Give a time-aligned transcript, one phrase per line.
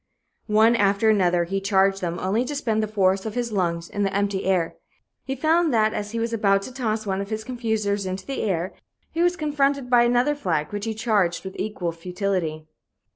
[0.47, 4.01] One after another he charged them, only to spend the force of his lunges in
[4.01, 4.77] the empty air.
[5.25, 8.41] He found that as he was about to toss one of his confusers into the
[8.41, 8.73] air,
[9.11, 12.65] he was confronted by another flag, which he charged with equal futility.